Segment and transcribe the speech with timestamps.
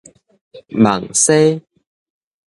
[0.69, 1.61] 網紗